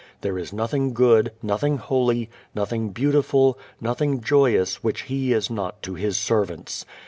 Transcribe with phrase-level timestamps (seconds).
[0.21, 5.93] There is nothing good, nothing holy, nothing beautiful, nothing joyous which He is not to
[5.93, 6.87] His servants.